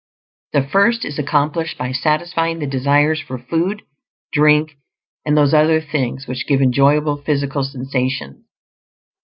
[0.53, 3.83] The first is accomplished by satisfying the desires for food,
[4.33, 4.79] drink,
[5.27, 8.43] and those other things which give enjoyable physical sensations.